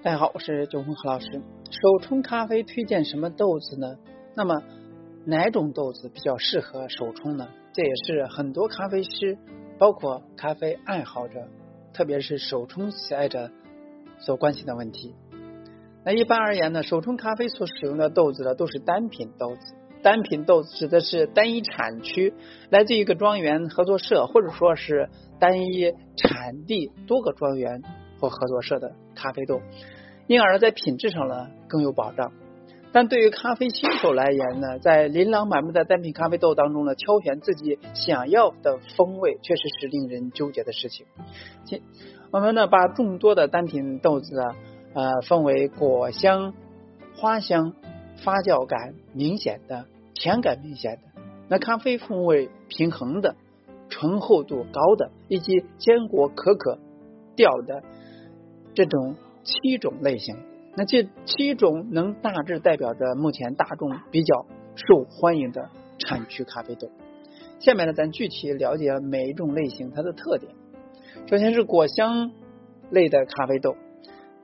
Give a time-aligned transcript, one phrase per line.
[0.00, 1.28] 大家好，我是九峰何老师。
[1.70, 3.96] 手冲咖啡推荐什么豆子呢？
[4.36, 4.62] 那么
[5.24, 7.48] 哪种豆子比较适合手冲呢？
[7.72, 9.36] 这也是很多咖啡师，
[9.76, 11.48] 包括咖啡爱好者，
[11.92, 13.50] 特别是手冲喜爱者
[14.20, 15.16] 所关心的问题。
[16.04, 19.74] 那一般而言呢，手冲咖啡所使用的豆子呢，都是单品豆子。
[20.00, 22.34] 单品豆子指的是单一产区，
[22.70, 25.10] 来自一个庄园合作社，或者说是
[25.40, 27.82] 单一产地多个庄园。
[28.20, 29.60] 或合作社的咖啡豆，
[30.26, 32.32] 因而，在品质上呢更有保障。
[32.90, 41.06] 但对于咖啡新手来言呢，在琳琅满目的单品咖啡豆当中呢，挑选自己想要的风味，确实是令人纠结的事情。
[42.30, 44.56] 我们呢，把众多的单品豆子啊，
[44.94, 46.54] 呃，分为果香、
[47.14, 47.74] 花香、
[48.24, 53.36] 发酵感明显的、甜感明显的，那咖啡风味平衡的、
[53.90, 56.78] 醇厚度高的，以及坚果可可
[57.36, 57.82] 调的。
[58.78, 60.36] 这种七种类型，
[60.76, 66.88] 那这七种能大致代表着目前大众比较受欢迎的产区咖啡豆。
[67.58, 70.52] 下面呢，咱具体了解每一种类型它的特点。
[71.26, 72.30] 首先是果香
[72.88, 73.74] 类的咖啡豆，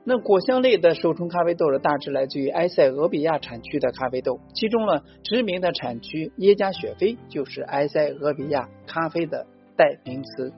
[0.03, 10.51] 那果香类的手冲咖啡豆呢，大致来自于埃塞俄比亚产区的咖啡豆，其中呢，知名的产区耶加雪菲就是埃塞俄比亚咖啡的代名词。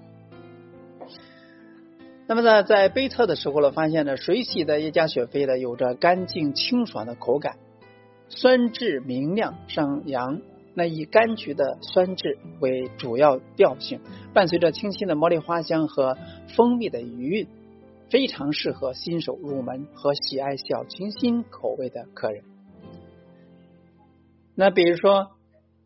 [2.29, 7.57] 那么呢，在杯测的时候呢，发现呢，水洗的耶加雪菲呢，有着干净清爽的口感，
[8.27, 10.41] 酸质明亮上扬，
[10.73, 14.01] 那以柑橘的酸质为主要调性，
[14.33, 16.17] 伴随着清新的茉莉花香和
[16.53, 17.47] 蜂蜜的余韵，
[18.09, 22.43] 非常适合新手入门和喜爱小清新口味的客人。
[24.53, 25.31] 那比如说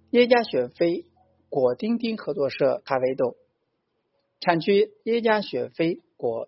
[0.09, 1.05] 耶加雪菲
[1.49, 3.35] 果丁丁合作社咖啡豆，
[4.39, 5.99] 产区耶加雪菲。
[6.21, 6.47] 果，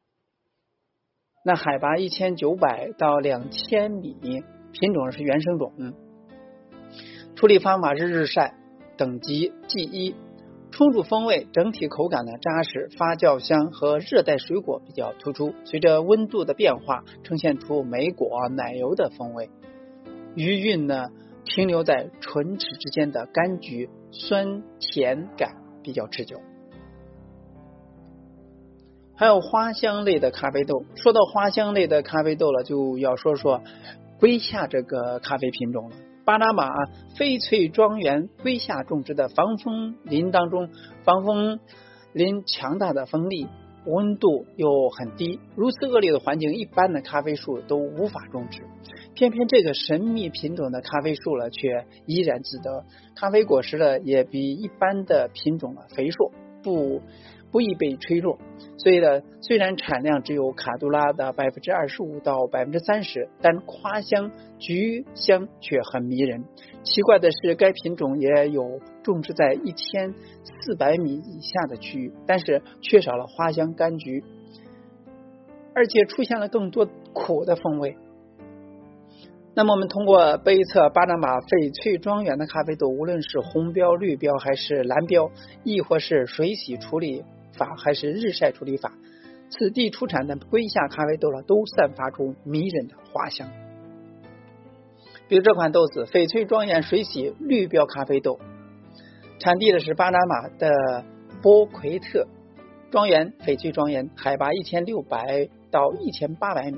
[1.44, 5.74] 那海拔一千九百到两千米，品种是原生种，
[7.36, 8.54] 处理方法是日晒，
[8.98, 10.16] 等级 G 一，
[10.70, 19.50] 冲煮风味整体口感呢扎实，发酵香和热带水果比较突出，随着温度的变化，呈现出莓果奶油的风味，
[20.36, 21.10] 余韵呢
[21.46, 26.40] 停留在唇齿之间的柑橘酸甜感比较持久。
[29.24, 30.84] 还有花香类的咖啡豆。
[30.96, 33.62] 说到花香类的咖啡豆了，就要说说
[34.20, 35.96] 龟夏这个咖啡品种了。
[36.26, 36.68] 巴拿马
[37.18, 40.68] 翡翠庄园龟夏种植的防风林当中，
[41.06, 41.62] 防风
[42.12, 43.48] 林强大的风力，
[43.86, 48.64] 温度又很低，如此恶劣的环境，一般的咖啡树都无法种植。
[49.14, 52.84] 偏偏这个神秘品种的咖啡树了，却怡然自得。
[53.16, 57.02] 咖啡果实呢，也比一般的品种了肥硕，不。
[57.54, 58.40] 不易被吹落，
[58.80, 66.46] 所以呢，虽然产量只有卡杜拉的百分之二十五到百分之三十，但花香、菊香却很迷人。
[66.84, 70.16] 奇怪的是，该品种也有种植在一千
[70.64, 74.24] 四百米以下的区域，但是缺少了花香、柑橘，
[75.76, 77.96] 而且出现了更多苦的风味。
[79.54, 85.30] 那么，我们通过杯测巴拿马翡翠庄园的咖啡豆，无论是红标、绿标还是蓝标，
[85.64, 87.24] 亦或是水洗处理。
[87.54, 88.94] 法还是日晒处理法，
[89.50, 93.50] 此地出产的龟夏咖啡豆了，都散发出迷人的花香。
[95.30, 98.40] 比如这款豆子翡翠庄园水洗绿标咖啡豆，
[99.40, 101.06] 产地的是巴拿马的
[101.42, 102.28] 波奎特
[102.92, 106.78] 庄园翡翠庄园，海拔一千六百到一千八百米，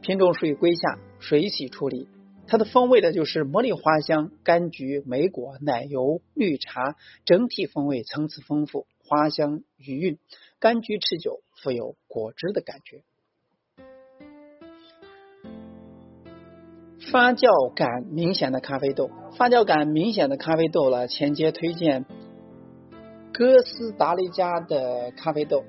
[0.00, 2.08] 品种属于龟夏水洗处理，
[2.46, 8.86] 它的风味呢就是茉莉花香、柑橘、莓果、奶油、绿茶，整体风味层次丰富。
[9.08, 10.18] 花香余韵，
[10.60, 13.02] 柑橘持久，富有果汁的感觉。
[17.10, 21.08] 发酵感明显的咖啡豆，发酵感明显的咖啡豆了。
[21.08, 22.04] 前节推荐
[23.32, 25.64] 哥斯达黎加的咖啡豆，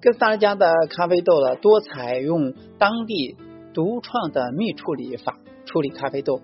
[0.00, 3.36] 哥斯达黎加的咖啡豆了，多采用当地
[3.74, 6.40] 独创的蜜处理法处理咖啡豆。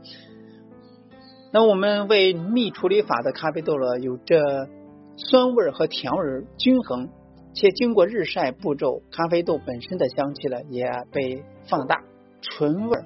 [1.54, 4.68] 那我们为蜜处理法的咖啡豆了，有着。
[5.16, 7.08] 酸味和甜味均衡，
[7.54, 12.02] 且经过日晒步骤，咖啡豆本身的香气呢也被放大，
[12.40, 12.98] 醇味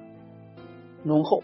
[1.03, 1.43] 浓厚。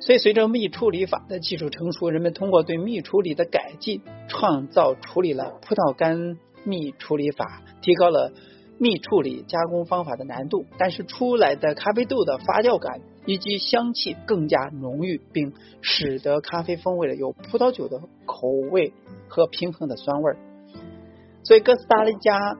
[0.00, 8.32] 所以，随着蜜处理法的技术成熟，人们通过对蜜处理的改进，创造处理了葡萄干蜜处理法，提高了
[8.78, 10.66] 蜜处理加工方法的难度。
[10.78, 18.92] 但是，出来的咖啡豆的发酵感以及香气更加浓郁，并使得咖啡风味的有葡萄酒的口味。
[19.26, 20.36] 和平衡的酸味儿，
[21.42, 22.56] 所以哥斯达黎加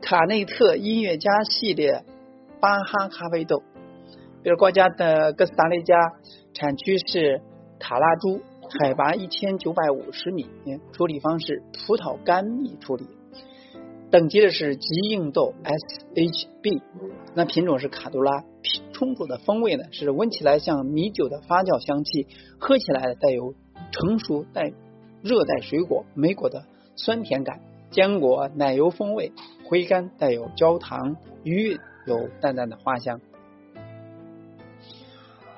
[0.00, 2.04] 卡内特音乐家系列
[2.60, 3.62] 巴哈咖啡豆。
[4.42, 5.94] 比如国家的哥斯达黎加
[6.54, 7.40] 产区是
[7.78, 8.40] 塔拉珠，
[8.80, 10.48] 海拔一千九百五十米，
[10.92, 13.06] 处理方式葡萄干蜜处理。
[14.10, 16.82] 等级的是极硬豆 SHB，
[17.36, 18.42] 那品种是卡杜拉，
[18.92, 22.26] 充足的风味呢是闻起来像米酒的发酵香气，
[22.58, 23.54] 喝起来带有
[23.92, 24.72] 成熟带
[25.22, 26.64] 热带水果莓果的
[26.96, 27.60] 酸甜感，
[27.90, 29.32] 坚果奶油风味，
[29.64, 33.20] 回甘带有焦糖余韵，有淡淡的花香。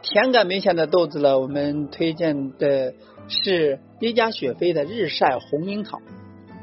[0.02, 2.94] 甜感明显的豆子呢，我们推荐的
[3.28, 6.00] 是耶加雪菲的日晒红樱桃。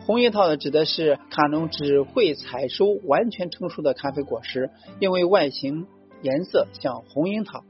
[0.02, 4.70] 红樱桃呢指的是卡农只会采收完全成熟的咖啡果实，
[5.00, 5.88] 因为外形
[6.22, 7.64] 颜色像红樱桃，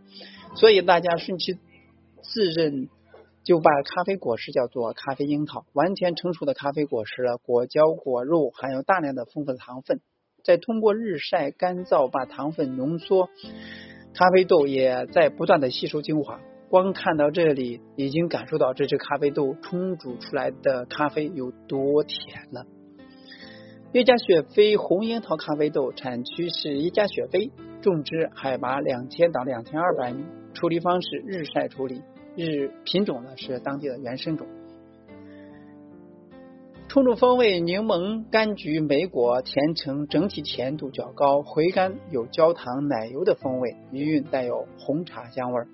[0.56, 1.58] 所以大家顺其
[2.22, 2.90] 自认
[3.44, 5.66] 就把咖啡果实叫做咖啡樱桃。
[5.74, 10.02] 完全成熟的咖啡果实，果胶果肉含有大量的丰富的糖分，
[10.44, 13.30] 再通过日晒干燥把糖分浓缩，
[14.14, 16.40] 咖啡豆也在不断的吸收精华。
[16.70, 22.68] 光看到这里，已经感受到这只咖啡豆冲煮出来的咖啡有多甜了。
[23.94, 27.52] 耶加雪菲红樱桃咖啡豆产区是耶加雪菲，
[27.82, 32.02] 种植海拔两千到两千二百米，处理方式日晒处理，
[32.36, 34.48] 日品种呢是当地的原生种。
[36.88, 45.68] 冲煮风味柠檬、柑橘、莓果，甜橙整体甜度较高，回甘有焦糖、奶油的风味，余韵带有红茶香味儿。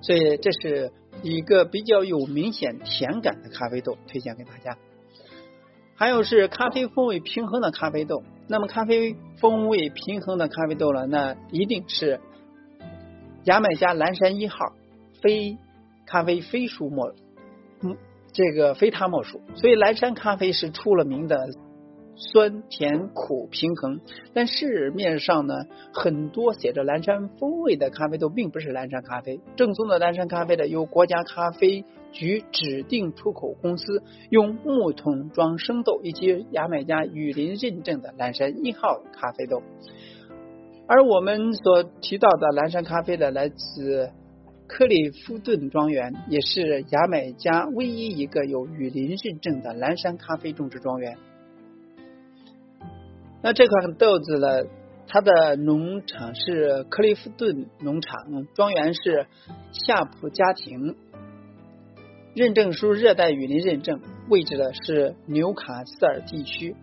[0.00, 0.92] 所以这是
[1.22, 4.78] 一个比较有明显甜感的咖啡豆，推荐给大家。
[6.00, 12.18] 还有是咖啡风味平衡的咖啡豆，那么咖啡风味平衡的咖啡豆了，那一定是
[13.44, 14.72] 牙买加蓝山一号
[15.20, 15.58] 非
[16.06, 17.12] 咖啡非属莫，
[17.82, 17.98] 嗯，
[18.32, 19.42] 这个非它莫属。
[19.56, 21.50] 所以蓝山咖啡是出了名的。
[22.20, 23.98] 酸甜苦平衡，
[24.34, 25.54] 但市面上呢，
[25.94, 29.40] 很多写着蓝山风味的咖啡豆并不是蓝山咖啡。
[29.56, 39.62] 正宗的蓝山咖啡的，由国家咖啡局指定出口公司用木桶装生豆，以及牙买加雨林认证的蓝山一号咖啡豆。
[40.86, 44.10] 而我们所提到的蓝山咖啡的，来自
[44.66, 51.16] 克里夫顿庄园，也是牙买加唯一一个有雨林认证的蓝山咖啡种植庄园。
[53.42, 54.64] 那这款豆子呢？
[55.12, 59.26] 它的农场是克利夫顿农场，庄园是
[59.72, 60.94] 夏普家庭，
[62.32, 66.76] 认证书热带雨林认证，位置呢是纽卡斯尔地区，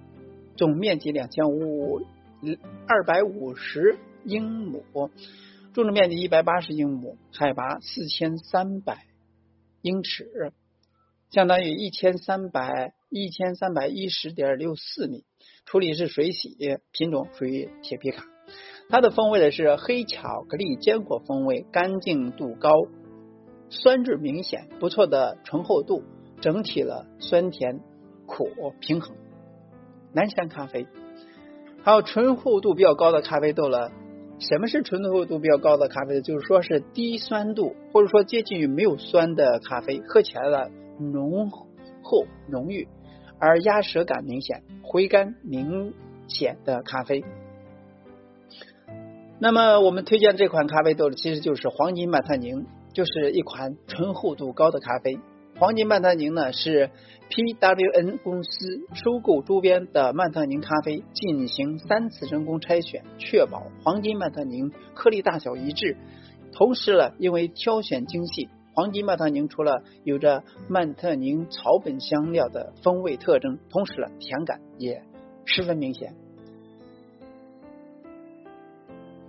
[0.58, 2.02] 总面积两千五
[2.86, 4.84] 二百五十英亩，
[5.74, 9.06] 种植面积一百八十英亩，海拔四千三百
[9.82, 10.52] 英尺，
[11.30, 15.24] 相当于一千三百一千三百一十点六四米。
[15.66, 16.58] 处理是水洗，
[16.92, 18.24] 品种属于铁皮卡。
[18.90, 22.72] 它的风味呢是黑巧克力坚果风味，干净度高，
[23.70, 26.04] 酸质明显，不错的醇厚度，
[26.40, 27.82] 整体的酸甜
[28.26, 28.50] 苦
[28.80, 29.16] 平衡。
[30.14, 30.88] 南山咖啡，
[31.84, 33.92] 还有醇厚度比较高的咖啡豆了。
[34.40, 36.22] 什么是醇厚度比较高的咖啡？
[36.22, 40.70] 就是说是低酸度，或者说接近于没有酸的咖啡，喝起来了
[41.00, 41.68] 浓厚
[42.48, 42.88] 浓郁。
[43.40, 45.94] 而压舌感明显、回甘明
[46.28, 47.24] 显的咖啡。
[49.40, 55.20] 那么我们推荐这款咖啡豆其实就是黄金曼特宁，就是一款醇厚度高的咖啡。
[55.60, 56.92] 黄金曼特宁呢是
[57.30, 65.98] PWN 公司收购周边的曼特宁咖啡，进行三次人工筛选，确保黄金曼特宁颗粒大小一致。
[66.54, 68.50] 同时呢，因为挑选精细。
[68.78, 75.02] 黄金曼特宁除了有着曼特宁草本香料的风味特征，同时呢甜感也
[75.46, 76.14] 十分明显。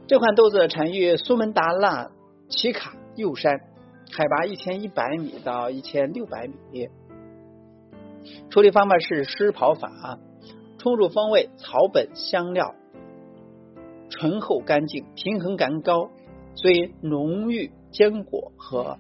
[0.07, 2.11] 这款豆子产于苏门答腊
[2.51, 3.59] 奇卡幼山，
[4.13, 6.91] 海拔一千一百米到一千六百米。
[8.51, 10.19] 处理方法是湿刨法，
[10.77, 12.75] 冲煮风味草本香料，
[14.11, 16.11] 醇厚干净，平衡感高，
[16.55, 18.99] 所以浓郁坚果和。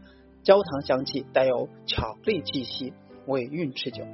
[0.48, 2.94] 焦糖香气带有巧克力气息，
[3.26, 4.06] 尾韵持久。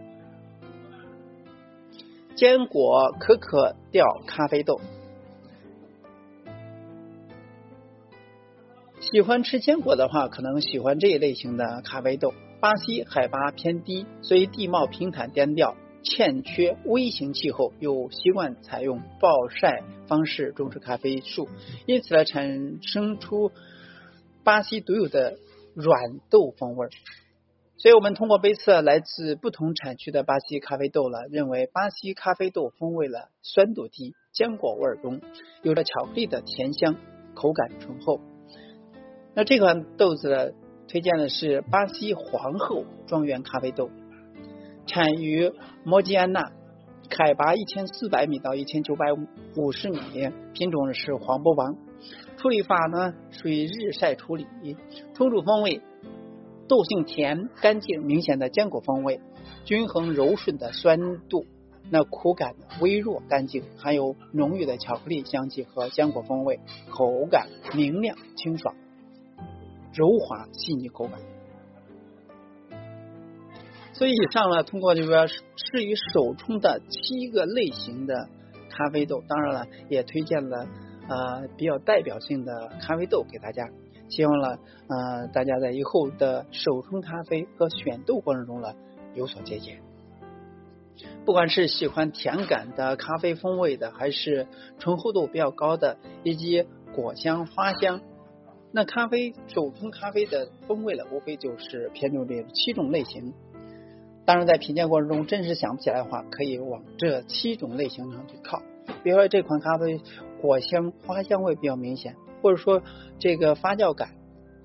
[2.35, 4.81] 坚果可可调咖啡豆，
[8.99, 12.35] 喜欢吃坚果的话，可能喜欢这一类型的咖啡豆。
[12.59, 21.49] 巴西海拔偏低，所以地貌平坦单调，欠缺微型气候，又习惯采用暴晒方式种植咖啡树，
[21.87, 23.53] 因此呢，产生出
[24.43, 25.37] 巴西独有的。
[25.75, 26.89] 软豆风味，
[27.77, 35.21] 所以我们通过杯测来自不同产区的巴西咖啡豆了，认为巴西咖啡豆风味了酸度低，坚果味中，
[35.63, 36.97] 有着巧克力的甜香，
[37.35, 38.21] 口感醇厚。
[39.35, 40.53] 那这款豆子呢，
[40.87, 43.91] 推荐的是巴西皇后庄园咖啡豆，
[44.87, 45.53] 产于
[45.85, 46.53] 摩吉安纳，
[47.11, 49.07] 海拔一千四百米到一千九百
[49.57, 49.99] 五十米，
[50.53, 51.77] 品种是黄波王。
[52.37, 54.47] 处理法呢属于日晒处理，
[55.15, 55.81] 冲煮风味，
[56.69, 59.21] 豆性甜，干净明显的坚果风味，
[59.65, 61.47] 均衡柔顺的酸度，
[61.91, 68.75] 那苦感微弱干净，含有浓郁的巧克力香气和坚果风味，口感明亮清爽，
[69.93, 71.19] 柔滑细腻口感。
[73.93, 78.29] 所以以上呢，通过这个适于手冲的七个类型的
[78.69, 80.67] 咖啡豆，当然了，也推荐了。
[81.07, 83.69] 呃，比较代表性的咖啡豆给大家，
[84.09, 84.59] 希望呢，
[84.89, 88.73] 呃，大家在以后的手冲咖啡和选豆过程中呢
[89.15, 89.81] 有所借鉴。
[91.27, 94.47] 不管是喜欢甜感的咖啡风味的，还是
[94.79, 98.01] 醇厚度比较高的，以及果香、花香，
[98.73, 103.35] 那咖啡手冲咖啡的风味呢，无非就是偏重这七种类型。
[104.25, 108.63] 当然，在品鉴过程中，真是想不起来的话，可以往这七种类型上去靠。
[109.03, 110.01] 比如说这款咖啡。
[110.45, 112.83] 果香、花香味比较明显，或者说
[113.19, 114.11] 这个发酵感，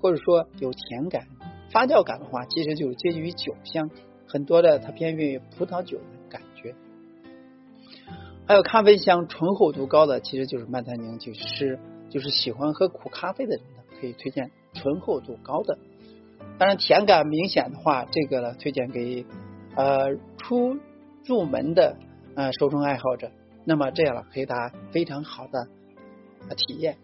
[0.02, 1.26] 或者说有甜感。
[1.70, 3.88] 发酵感的话，其实就是接近于酒香，
[4.26, 6.74] 很多的它偏于葡萄酒的感觉。
[8.46, 11.78] 还有咖啡香，醇厚度高的，其实就是曼特宁，就是
[12.10, 15.78] 就是喜欢喝苦咖啡的人呢，可以推荐醇厚度高的。
[16.58, 19.24] 当然，甜感明显的话，这个呢推荐给
[19.76, 20.76] 呃初
[21.24, 21.96] 入门的
[22.34, 23.30] 呃手冲爱好者。
[23.64, 25.68] 那么这样了，可以达非常好的
[26.56, 26.96] 体验。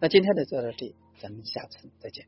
[0.00, 2.24] 那今天的做到这里，咱们下次再见。